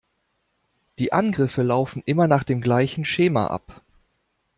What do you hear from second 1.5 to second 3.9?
laufen immer nach dem gleichen Schema ab.